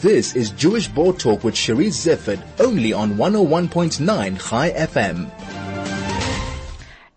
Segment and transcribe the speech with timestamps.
[0.00, 4.00] This is Jewish Board Talk with Cherise Zifford, only on 101.9
[4.48, 5.30] Chai FM.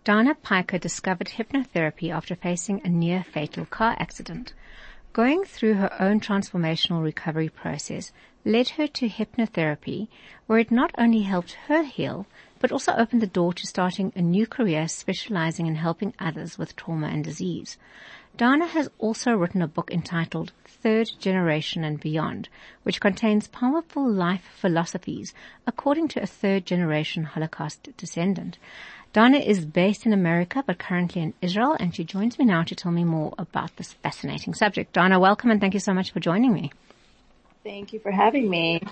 [0.04, 4.52] Danna Pycher discovered hypnotherapy after facing a near fatal car accident.
[5.14, 8.12] Going through her own transformational recovery process
[8.44, 10.08] led her to hypnotherapy,
[10.46, 12.26] where it not only helped her heal,
[12.58, 16.76] but also opened the door to starting a new career specializing in helping others with
[16.76, 17.78] trauma and disease.
[18.36, 22.48] Danna has also written a book entitled Third Generation and Beyond,
[22.82, 25.32] which contains powerful life philosophies
[25.68, 28.58] according to a third generation Holocaust descendant.
[29.12, 32.74] Danna is based in America but currently in Israel and she joins me now to
[32.74, 34.92] tell me more about this fascinating subject.
[34.92, 36.72] Danna, welcome and thank you so much for joining me.
[37.64, 38.82] Thank you for having me.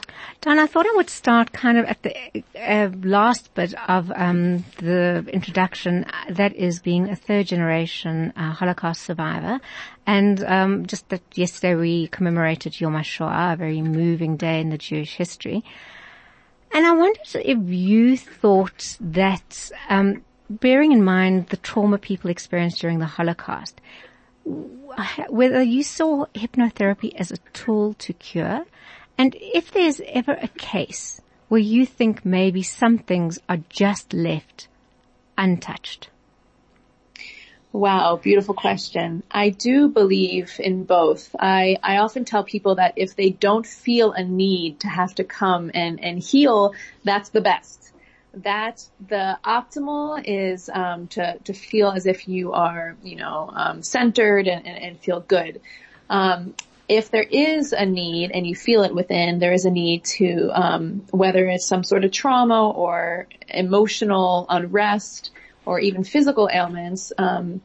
[0.41, 4.65] Don, I thought I would start kind of at the uh, last bit of um,
[4.79, 9.61] the introduction, that is being a third generation uh, Holocaust survivor.
[10.07, 14.79] And um, just that yesterday we commemorated Yom HaShoah, a very moving day in the
[14.79, 15.63] Jewish history.
[16.73, 22.81] And I wondered if you thought that, um, bearing in mind the trauma people experienced
[22.81, 23.83] during the Holocaust,
[24.45, 28.65] whether you saw hypnotherapy as a tool to cure,
[29.19, 34.69] and if there's ever a case where you think maybe some things are just left
[35.37, 36.09] untouched.
[37.73, 39.23] Wow, beautiful question.
[39.31, 41.35] I do believe in both.
[41.39, 45.25] I, I often tell people that if they don't feel a need to have to
[45.25, 47.92] come and, and heal, that's the best
[48.35, 53.83] that the optimal is um, to to feel as if you are you know um,
[53.83, 55.61] centered and, and, and, feel good.
[56.09, 56.55] Um,
[56.89, 60.51] if there is a need and you feel it within, there is a need to
[60.53, 65.31] um, whether it's some sort of trauma or emotional unrest
[65.65, 67.13] or even physical ailments.
[67.17, 67.61] Um,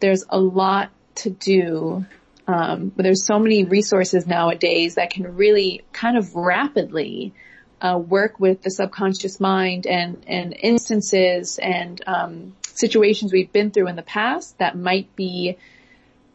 [0.00, 2.04] there's a lot to do.
[2.46, 7.32] Um, but there's so many resources nowadays that can really kind of rapidly
[7.80, 13.88] uh, work with the subconscious mind and and instances and um, situations we've been through
[13.88, 15.56] in the past that might be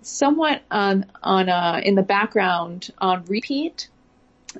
[0.02, 3.90] somewhat on on uh, in the background on repeat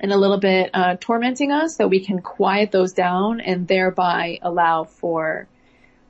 [0.00, 4.38] and a little bit uh, tormenting us that we can quiet those down and thereby
[4.42, 5.48] allow for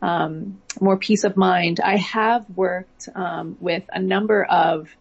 [0.02, 1.80] um, more peace of mind.
[1.80, 4.94] I have worked um, with a number of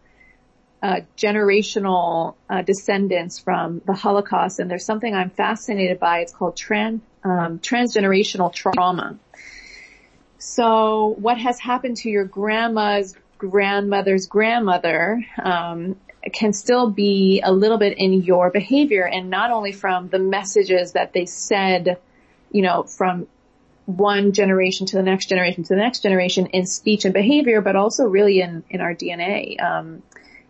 [0.81, 6.19] uh, generational uh, descendants from the Holocaust, and there's something I'm fascinated by.
[6.19, 9.17] It's called trans um, transgenerational trauma.
[10.37, 15.95] So, what has happened to your grandma's grandmother's grandmother um,
[16.31, 20.93] can still be a little bit in your behavior, and not only from the messages
[20.93, 21.97] that they said,
[22.51, 23.27] you know, from
[23.85, 27.75] one generation to the next generation to the next generation in speech and behavior, but
[27.75, 29.61] also really in in our DNA.
[29.61, 30.03] Um,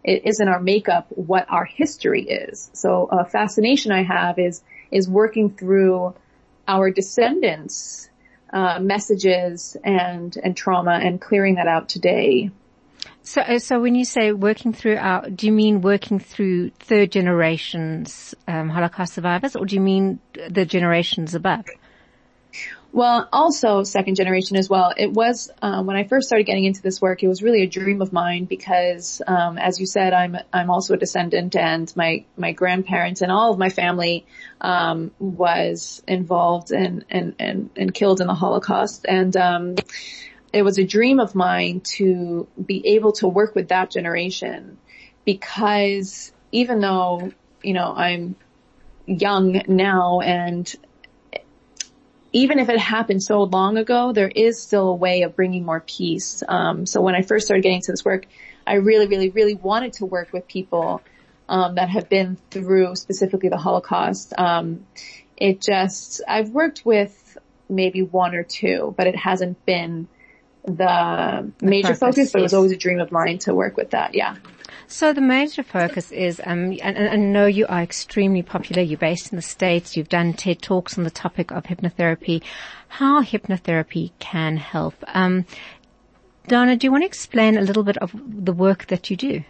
[0.05, 2.69] it is in our makeup what our history is.
[2.73, 4.61] So a fascination I have is,
[4.91, 6.13] is working through
[6.67, 8.09] our descendants,
[8.53, 12.51] uh, messages and, and trauma and clearing that out today.
[13.23, 18.35] So, so when you say working through our, do you mean working through third generations
[18.47, 21.65] um, Holocaust survivors, or do you mean the generations above?
[22.95, 24.93] Well, also second generation as well.
[24.95, 27.23] It was um, when I first started getting into this work.
[27.23, 30.93] It was really a dream of mine because, um, as you said, I'm I'm also
[30.93, 34.25] a descendant, and my my grandparents and all of my family
[34.61, 39.75] um, was involved and and and and killed in the Holocaust, and um,
[40.53, 44.77] it was a dream of mine to be able to work with that generation
[45.25, 47.29] because even though
[47.61, 48.37] you know I'm
[49.05, 50.73] young now and
[52.35, 55.79] even if it happened so long ago, there is still a way of bringing more
[55.79, 56.43] peace.
[56.45, 58.25] Um, so when I first started getting into this work,
[58.67, 61.01] I really, really, really wanted to work with people
[61.47, 64.33] um, that have been through specifically the Holocaust.
[64.37, 64.85] Um,
[65.37, 67.37] it just I've worked with
[67.69, 70.09] maybe one or two, but it hasn't been
[70.65, 72.33] the, the major focus.
[72.33, 74.13] But it was always a dream of mine to work with that.
[74.13, 74.35] Yeah.
[74.87, 78.81] So the major focus is, um, and, I know you are extremely popular.
[78.81, 79.97] You're based in the States.
[79.97, 82.43] You've done TED Talks on the topic of hypnotherapy,
[82.87, 84.95] how hypnotherapy can help.
[85.07, 85.45] Um,
[86.47, 89.43] Danna, do you want to explain a little bit of the work that you do?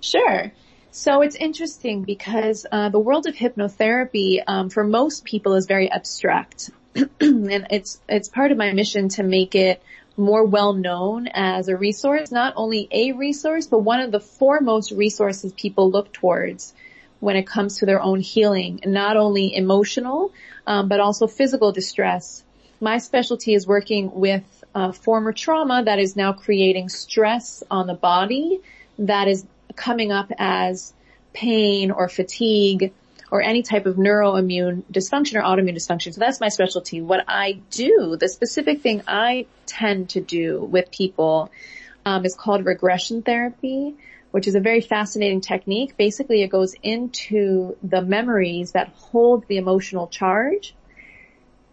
[0.00, 0.52] Sure.
[0.90, 5.90] So it's interesting because uh, the world of hypnotherapy, um, for most people, is very
[5.90, 9.82] abstract, and it's it's part of my mission to make it
[10.16, 14.92] more well known as a resource, not only a resource, but one of the foremost
[14.92, 16.72] resources people look towards
[17.20, 20.32] when it comes to their own healing, not only emotional,
[20.66, 22.44] um, but also physical distress.
[22.80, 27.94] My specialty is working with uh, former trauma that is now creating stress on the
[27.94, 28.60] body
[28.98, 30.92] that is coming up as
[31.32, 32.92] pain or fatigue
[33.30, 36.14] or any type of neuroimmune dysfunction or autoimmune dysfunction.
[36.14, 37.00] So that's my specialty.
[37.00, 41.50] What I do, the specific thing I tend to do with people
[42.04, 43.96] um, is called regression therapy,
[44.30, 45.96] which is a very fascinating technique.
[45.96, 50.74] Basically, it goes into the memories that hold the emotional charge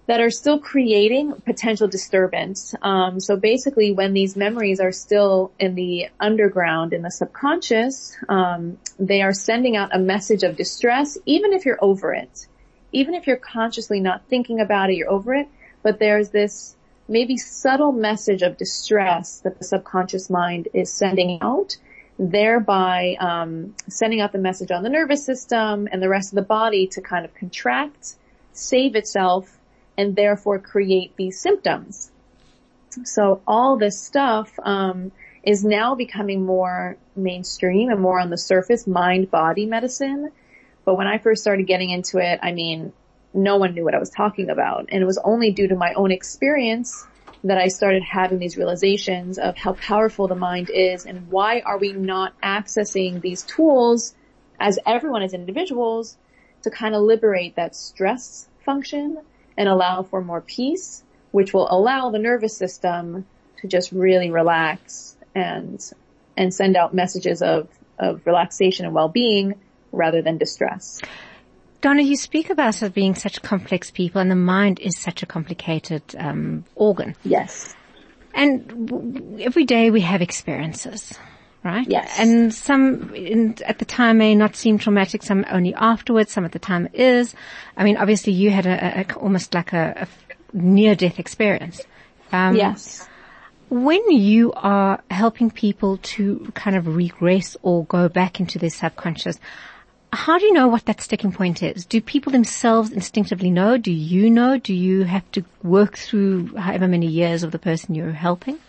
[0.05, 2.75] that are still creating potential disturbance.
[2.81, 8.77] Um, so basically, when these memories are still in the underground, in the subconscious, um,
[8.99, 12.47] they are sending out a message of distress, even if you're over it,
[12.91, 15.47] even if you're consciously not thinking about it, you're over it.
[15.83, 16.75] But there's this
[17.07, 21.77] maybe subtle message of distress that the subconscious mind is sending out,
[22.19, 26.41] thereby um, sending out the message on the nervous system and the rest of the
[26.41, 28.15] body to kind of contract,
[28.51, 29.59] save itself
[29.97, 32.11] and therefore create these symptoms.
[33.03, 35.11] So all this stuff um,
[35.43, 40.31] is now becoming more mainstream and more on the surface, mind-body medicine.
[40.85, 42.93] But when I first started getting into it, I mean,
[43.33, 44.89] no one knew what I was talking about.
[44.89, 47.05] And it was only due to my own experience
[47.43, 51.77] that I started having these realizations of how powerful the mind is and why are
[51.77, 54.13] we not accessing these tools
[54.59, 56.15] as everyone as individuals
[56.61, 59.17] to kind of liberate that stress function
[59.57, 63.25] and allow for more peace, which will allow the nervous system
[63.57, 65.83] to just really relax and,
[66.37, 67.67] and send out messages of,
[67.97, 69.55] of relaxation and well-being
[69.91, 71.01] rather than distress.
[71.81, 75.21] Danna, you speak about us as being such complex people and the mind is such
[75.21, 77.15] a complicated um, organ.
[77.23, 77.75] Yes.
[78.33, 81.17] And w- every day we have experiences
[81.63, 81.87] right?
[81.87, 82.19] Yes.
[82.19, 86.51] And some in, at the time may not seem traumatic, some only afterwards, some at
[86.51, 87.33] the time is.
[87.77, 91.81] I mean, obviously you had a, a almost like a, a near death experience.
[92.31, 93.07] Um, yes.
[93.69, 99.39] When you are helping people to kind of regress or go back into their subconscious,
[100.11, 101.85] how do you know what that sticking point is?
[101.85, 103.77] Do people themselves instinctively know?
[103.77, 104.59] Do you know?
[104.59, 108.59] Do you have to work through however many years of the person you're helping?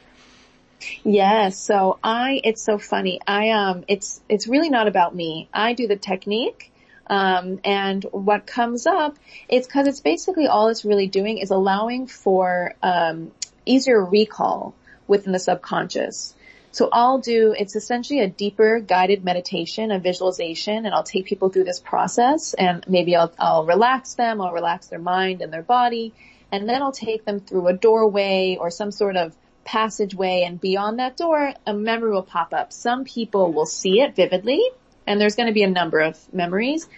[1.02, 1.58] Yes.
[1.58, 3.20] So I, it's so funny.
[3.26, 5.48] I, um, it's, it's really not about me.
[5.52, 6.72] I do the technique.
[7.06, 12.06] Um, and what comes up, it's cause it's basically all it's really doing is allowing
[12.06, 13.30] for, um,
[13.66, 14.74] easier recall
[15.06, 16.34] within the subconscious.
[16.72, 21.50] So I'll do, it's essentially a deeper guided meditation, a visualization, and I'll take people
[21.50, 25.62] through this process and maybe I'll, I'll relax them, I'll relax their mind and their
[25.62, 26.12] body,
[26.50, 30.98] and then I'll take them through a doorway or some sort of passageway and beyond
[30.98, 32.72] that door, a memory will pop up.
[32.72, 34.62] Some people will see it vividly
[35.06, 36.88] and there's going to be a number of memories.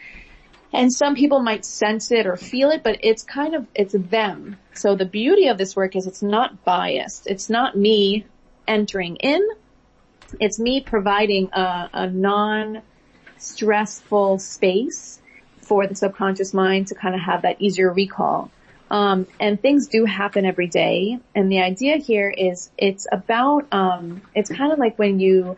[0.73, 4.57] And some people might sense it or feel it, but it's kind of, it's them.
[4.75, 7.27] So the beauty of this work is it's not biased.
[7.27, 8.27] It's not me
[8.67, 9.47] entering in.
[10.41, 15.21] It's me providing a, a non-stressful space
[15.61, 18.51] for the subconscious mind to kind of have that easier recall.
[18.91, 21.19] Um, and things do happen every day.
[21.35, 25.57] And the idea here is it's about, um, it's kind of like when you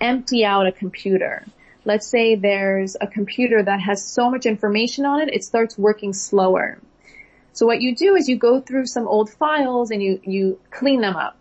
[0.00, 1.44] empty out a computer.
[1.84, 6.12] Let's say there's a computer that has so much information on it, it starts working
[6.12, 6.78] slower.
[7.52, 11.00] So what you do is you go through some old files and you, you clean
[11.00, 11.38] them up.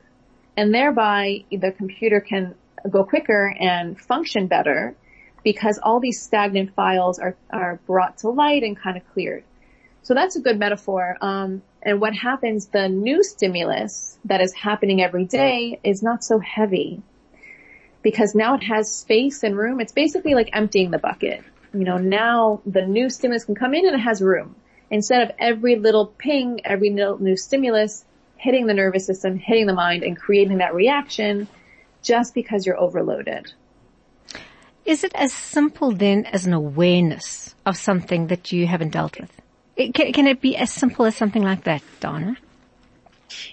[0.55, 2.55] And thereby the computer can
[2.89, 4.95] go quicker and function better
[5.43, 9.43] because all these stagnant files are, are brought to light and kind of cleared.
[10.05, 11.17] So that's a good metaphor.
[11.19, 16.37] Um, and what happens, the new stimulus that is happening every day is not so
[16.37, 17.01] heavy
[18.03, 19.81] because now it has space and room.
[19.81, 21.43] It's basically like emptying the bucket.
[21.73, 24.55] You know, now the new stimulus can come in and it has room.
[24.91, 28.05] Instead of every little ping, every little new stimulus
[28.37, 31.47] hitting the nervous system, hitting the mind and creating that reaction
[32.03, 33.53] just because you're overloaded.
[34.85, 39.41] Is it as simple then as an awareness of something that you haven't dealt with?
[39.75, 42.37] It, can, can it be as simple as something like that, Danna?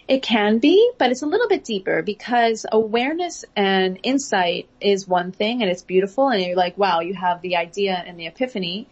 [0.06, 5.32] It can be, but it's a little bit deeper because awareness and insight is one
[5.32, 8.86] thing and it's beautiful and you're like, wow, you have the idea and the epiphany.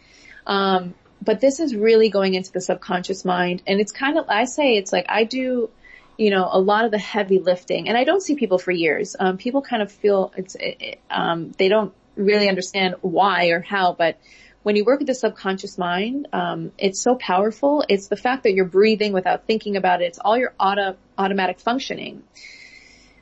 [0.47, 4.45] Um, but this is really going into the subconscious mind and it's kind of, I
[4.45, 5.71] say it's like I do,
[6.17, 9.15] you know, a lot of the heavy lifting and I don't see people for years.
[9.19, 13.93] Um, people kind of feel it's, it, um, they don't really understand why or how,
[13.93, 14.19] but
[14.63, 17.85] when you work with the subconscious mind, um, it's so powerful.
[17.89, 20.07] It's the fact that you're breathing without thinking about it.
[20.07, 22.23] It's all your auto, automatic functioning.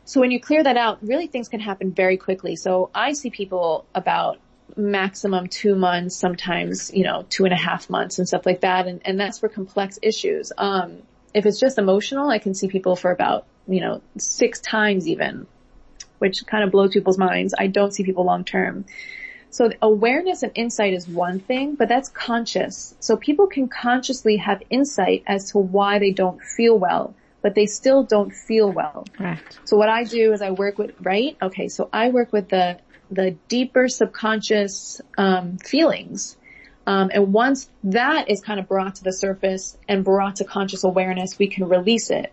[0.04, 2.56] So when you clear that out, really things can happen very quickly.
[2.56, 4.38] So I see people about
[4.76, 8.86] maximum two months, sometimes, you know, two and a half months and stuff like that.
[8.86, 10.50] And, and that's for complex issues.
[10.58, 11.02] Um,
[11.34, 15.46] if it's just emotional, I can see people for about, you know, six times even,
[16.18, 17.54] which kind of blows people's minds.
[17.56, 18.86] I don't see people long term.
[19.50, 22.94] So awareness and insight is one thing, but that's conscious.
[23.00, 27.66] So people can consciously have insight as to why they don't feel well, but they
[27.66, 29.06] still don't feel well.
[29.18, 29.38] Right.
[29.64, 31.36] So what I do is I work with, right?
[31.40, 31.68] Okay.
[31.68, 32.78] So I work with the,
[33.10, 36.36] the deeper subconscious, um, feelings.
[36.86, 40.84] Um, and once that is kind of brought to the surface and brought to conscious
[40.84, 42.32] awareness, we can release it.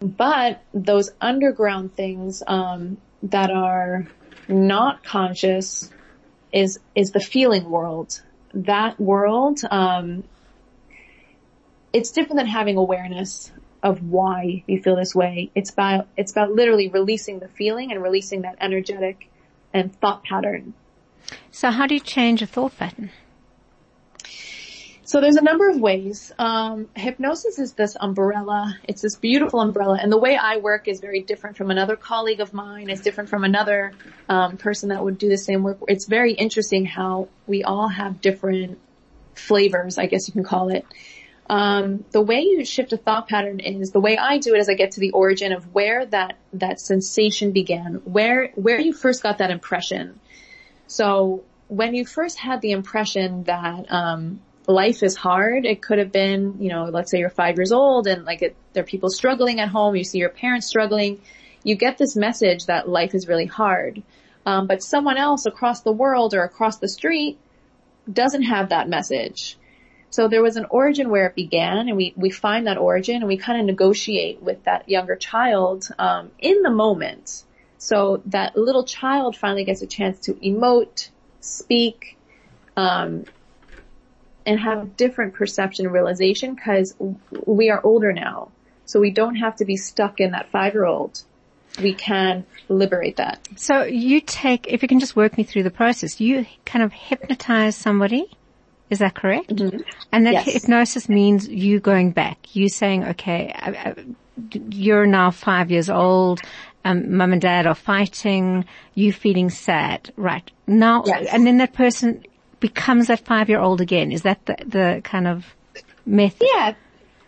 [0.00, 4.08] But those underground things, um, that are
[4.48, 5.90] not conscious
[6.52, 8.22] is is the feeling world.
[8.54, 10.24] That world, um,
[11.92, 13.50] it's different than having awareness
[13.82, 15.50] of why you feel this way.
[15.54, 19.28] It's about it's about literally releasing the feeling and releasing that energetic
[19.72, 20.74] and thought pattern.
[21.50, 23.10] So how do you change a thought pattern?
[25.12, 26.32] So there's a number of ways.
[26.38, 28.78] Um, hypnosis is this umbrella.
[28.84, 32.40] It's this beautiful umbrella, and the way I work is very different from another colleague
[32.40, 32.88] of mine.
[32.88, 33.92] It's different from another
[34.30, 35.80] um, person that would do the same work.
[35.86, 38.78] It's very interesting how we all have different
[39.34, 40.86] flavors, I guess you can call it.
[41.46, 44.70] Um, the way you shift a thought pattern is the way I do it is
[44.70, 49.22] I get to the origin of where that that sensation began, where where you first
[49.22, 50.18] got that impression.
[50.86, 55.64] So when you first had the impression that um, life is hard.
[55.64, 58.56] It could have been, you know, let's say you're five years old and like it,
[58.72, 59.96] there are people struggling at home.
[59.96, 61.20] You see your parents struggling.
[61.64, 64.02] You get this message that life is really hard.
[64.44, 67.38] Um, but someone else across the world or across the street
[68.12, 69.56] doesn't have that message.
[70.10, 73.28] So there was an origin where it began and we, we find that origin and
[73.28, 77.44] we kind of negotiate with that younger child, um, in the moment.
[77.78, 81.08] So that little child finally gets a chance to emote,
[81.40, 82.18] speak,
[82.76, 83.24] um,
[84.46, 86.94] and have different perception and realization because
[87.46, 88.50] we are older now.
[88.84, 91.22] So we don't have to be stuck in that five year old.
[91.80, 93.40] We can liberate that.
[93.56, 96.92] So you take, if you can just work me through the process, you kind of
[96.92, 98.26] hypnotize somebody.
[98.90, 99.48] Is that correct?
[99.48, 99.78] Mm-hmm.
[100.12, 100.52] And that Yes.
[100.52, 102.54] hypnosis means you going back.
[102.54, 103.94] You saying, okay, I- I-
[104.70, 106.40] you're now five years old.
[106.84, 108.66] Um, mum and dad are fighting.
[108.94, 110.50] You feeling sad, right?
[110.66, 111.28] Now, Yes.
[111.32, 112.22] and then that person
[112.62, 114.12] becomes that five year old again.
[114.12, 115.44] Is that the, the kind of
[116.06, 116.48] method?
[116.50, 116.74] Yeah.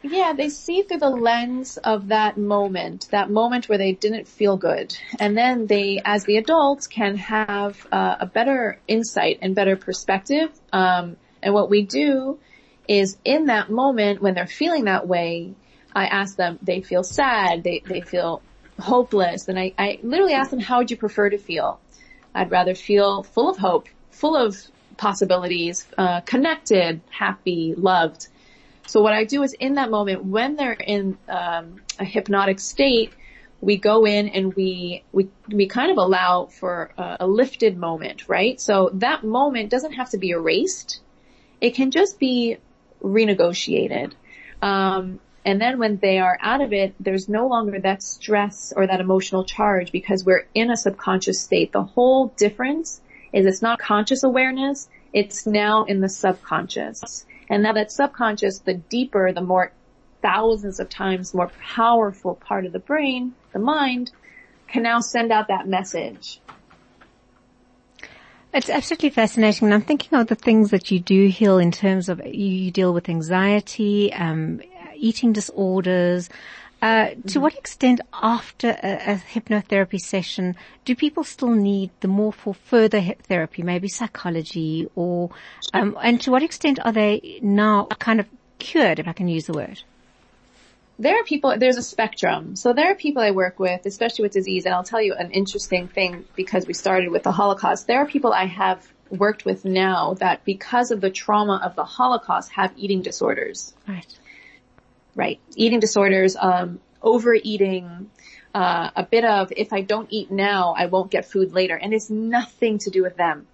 [0.07, 4.59] Yeah, they see through the lens of that moment, that moment where they didn't feel
[4.59, 4.95] good.
[5.19, 10.51] And then they, as the adults, can have uh, a better insight and better perspective.
[10.75, 12.39] Um, and what we do
[12.87, 15.55] is in that moment when they're feeling that way,
[15.97, 18.43] I ask them, they feel sad, they, they feel
[18.79, 19.49] hopeless.
[19.49, 21.81] And I, I literally ask them, how would you prefer to feel?
[22.35, 24.55] I'd rather feel full of hope, full of
[24.97, 28.29] possibilities, uh, connected, happy, loved.
[28.87, 33.13] So what I do is in that moment when they're in um, a hypnotic state,
[33.61, 38.29] we go in and we we we kind of allow for a, a lifted moment,
[38.29, 38.61] right?
[38.61, 41.01] So that moment doesn't have to be erased.
[41.61, 42.59] It can just be
[43.03, 44.13] renegotiated.
[44.61, 48.87] Um, and then when they are out of it, there's no longer that stress or
[48.87, 51.73] that emotional charge because we're in a subconscious state.
[51.73, 53.01] The whole difference
[53.35, 54.89] is it's not conscious awareness.
[55.13, 57.27] It's now in the subconscious.
[57.51, 59.73] And now that subconscious, the deeper, the more
[60.23, 64.13] thousands of times more powerful part of the brain, the mind,
[64.69, 66.41] can now send out that message.
[68.55, 69.67] It's absolutely fascinating.
[69.67, 72.95] And I'm thinking of the things that you do heal in terms of you, deal
[72.95, 74.63] with anxiety, um,
[74.95, 76.31] eating disorders.
[76.85, 82.31] Uh, to what extent after a, a hypnotherapy session do people still need the more
[82.31, 85.31] for further hip therapy, maybe psychology or,
[85.73, 88.27] um, and to what extent are they now kind of
[88.59, 89.83] cured, if I can use the word?
[90.99, 92.55] there are people, there's a spectrum.
[92.55, 95.31] So there are people I work with, especially with disease, and I'll tell you an
[95.33, 97.87] interesting thing because we started with the Holocaust.
[97.87, 101.85] There are people I have worked with now that because of the trauma of the
[101.85, 103.75] Holocaust have eating disorders.
[103.89, 104.07] Right.
[105.15, 105.41] Right.
[105.55, 108.11] Eating disorders, um, overeating,
[108.55, 111.77] uh, a bit of if I don't eat now, I won't get food later.
[111.77, 113.47] And it's nothing to do with them.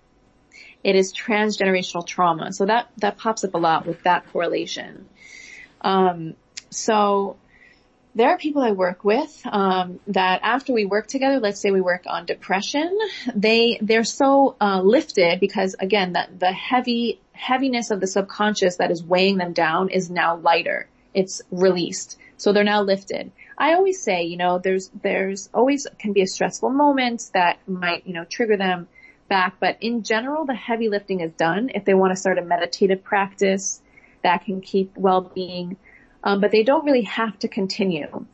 [0.82, 2.52] It is transgenerational trauma.
[2.52, 5.08] So that, that pops up a lot with that correlation.
[5.82, 6.34] Um,
[6.70, 7.36] so
[8.14, 11.80] there are people I work with um, that after we work together, let's say we
[11.80, 12.98] work on depression,
[13.34, 18.90] they they're so uh, lifted because again that the heavy heaviness of the subconscious that
[18.90, 20.88] is weighing them down is now lighter.
[21.14, 23.32] It's released, so they're now lifted.
[23.58, 28.06] I always say, you know, there's there's always can be a stressful moment that might
[28.06, 28.88] you know trigger them
[29.28, 31.70] back, but in general, the heavy lifting is done.
[31.74, 33.80] If they want to start a meditative practice,
[34.22, 35.76] that can keep well-being
[36.22, 38.26] um, but they don't really have to continue.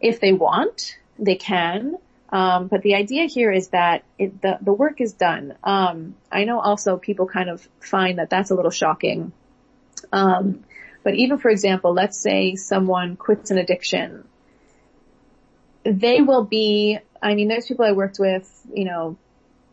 [0.00, 1.96] If they want, they can.
[2.30, 5.54] Um, but the idea here is that it, the the work is done.
[5.62, 9.32] Um, I know also people kind of find that that's a little shocking.
[10.12, 10.64] Um,
[11.02, 14.24] but even for example, let's say someone quits an addiction,
[15.84, 16.98] they will be.
[17.20, 19.16] I mean, there's people I worked with, you know,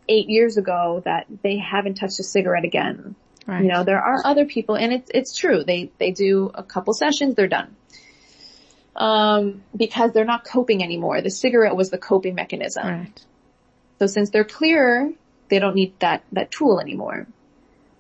[0.08, 3.16] eight years ago that they haven't touched a cigarette again.
[3.46, 3.64] Right.
[3.64, 5.64] You know, there are other people, and it's it's true.
[5.64, 7.76] They they do a couple sessions, they're done.
[8.96, 11.22] Um, because they're not coping anymore.
[11.22, 12.88] The cigarette was the coping mechanism.
[12.88, 13.26] Right.
[14.00, 15.14] So since they're clear,
[15.50, 17.28] they don't need that that tool anymore.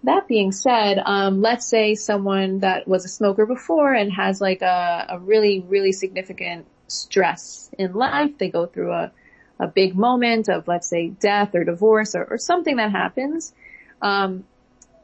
[0.03, 4.61] That being said, um, let's say someone that was a smoker before and has like
[4.61, 8.37] a, a really really significant stress in life.
[8.37, 9.11] They go through a
[9.59, 13.53] a big moment of let's say death or divorce or, or something that happens.
[14.01, 14.45] Um,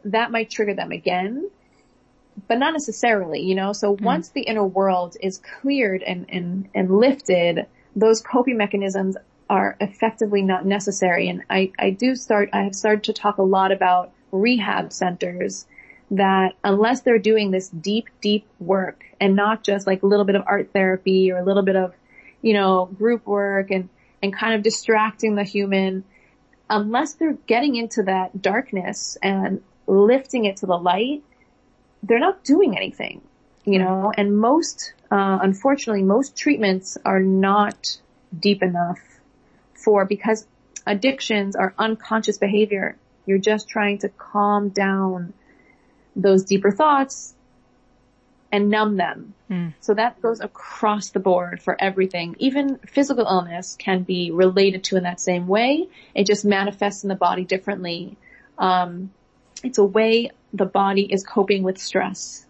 [0.05, 1.49] that might trigger them again,
[2.47, 4.01] but not necessarily, you know, so mm.
[4.01, 9.17] once the inner world is cleared and, and, and lifted, those coping mechanisms
[9.49, 11.27] are effectively not necessary.
[11.29, 15.65] And I, I do start, I have started to talk a lot about rehab centers
[16.11, 20.35] that unless they're doing this deep, deep work and not just like a little bit
[20.35, 21.93] of art therapy or a little bit of,
[22.41, 23.89] you know, group work and,
[24.21, 26.03] and kind of distracting the human,
[26.69, 31.23] unless they're getting into that darkness and lifting it to the light,
[32.03, 33.21] they're not doing anything,
[33.65, 37.99] you know, and most, uh, unfortunately, most treatments are not
[38.37, 38.99] deep enough
[39.73, 40.45] for, because
[40.85, 42.95] addictions are unconscious behavior.
[43.25, 45.33] You're just trying to calm down
[46.15, 47.33] those deeper thoughts
[48.51, 49.33] and numb them.
[49.49, 49.73] Mm.
[49.81, 52.35] So that goes across the board for everything.
[52.39, 55.87] Even physical illness can be related to in that same way.
[56.13, 58.17] It just manifests in the body differently.
[58.57, 59.11] Um,
[59.63, 62.45] it's a way the body is coping with stress.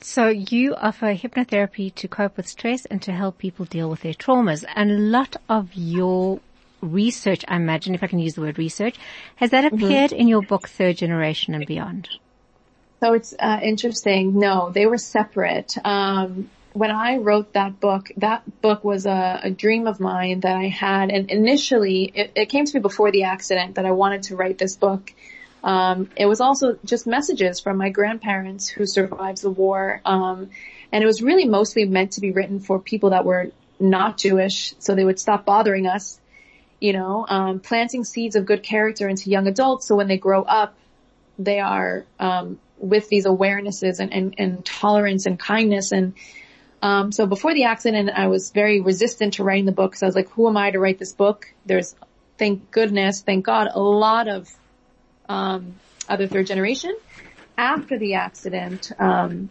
[0.00, 4.14] So you offer hypnotherapy to cope with stress and to help people deal with their
[4.14, 4.64] traumas.
[4.74, 6.40] And a lot of your
[6.82, 8.96] research, I imagine, if I can use the word research,
[9.36, 9.82] has that mm-hmm.
[9.84, 10.20] appeared mm-hmm.
[10.20, 12.08] in your book Third Generation and Beyond?
[13.00, 14.38] So it's uh, interesting.
[14.38, 15.76] No, they were separate.
[15.84, 20.56] Um, when I wrote that book, that book was a, a, dream of mine that
[20.56, 21.10] I had.
[21.10, 24.56] And initially, it, it came to me before the accident that I wanted to write
[24.56, 25.12] this book.
[25.62, 30.00] Um, it was also just messages from my grandparents who survived the war.
[30.04, 30.50] Um,
[30.90, 34.74] and it was really mostly meant to be written for people that were not Jewish,
[34.78, 36.20] so they would stop bothering us.
[36.82, 40.42] You know, um, planting seeds of good character into young adults, so when they grow
[40.42, 40.74] up,
[41.38, 46.14] they are um, with these awarenesses and, and, and tolerance and kindness and
[46.82, 50.06] um, so before the accident, I was very resistant to writing the book because I
[50.06, 51.46] was like, who am I to write this book?
[51.64, 51.94] There's,
[52.38, 54.50] thank goodness, thank God, a lot of
[55.28, 55.76] um,
[56.08, 56.96] other third generation.
[57.56, 59.48] After the accident, um,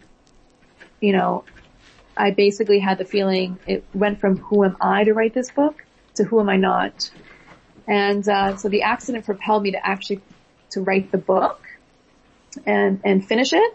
[0.99, 1.45] you know,
[2.17, 5.85] I basically had the feeling it went from who am I to write this book
[6.15, 7.11] to who am I not.
[7.87, 10.21] And uh, so the accident propelled me to actually
[10.71, 11.61] to write the book
[12.65, 13.73] and and finish it.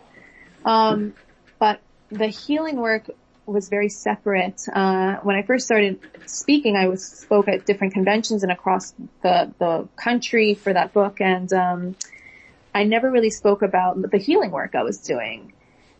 [0.65, 1.15] Um,
[1.59, 3.11] but the healing work
[3.47, 4.61] was very separate.
[4.73, 9.53] Uh, when I first started speaking, I was spoke at different conventions and across the
[9.59, 11.97] the country for that book, and um,
[12.75, 15.53] I never really spoke about the healing work I was doing.